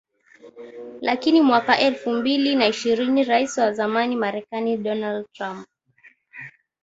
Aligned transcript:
Lakini 1.01 1.41
mwaka 1.41 1.79
elfu 1.79 2.13
mbili 2.13 2.55
na 2.55 2.67
ishirni 2.67 3.23
Rais 3.23 3.57
wa 3.57 3.73
zamani 3.73 4.15
Marekani 4.15 4.77
Donald 4.77 5.25
Trump 5.33 5.67